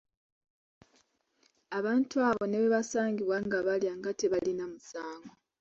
[1.77, 5.31] Abantu abo ne bwe baasangibwanga nga balya nga tebalina musango.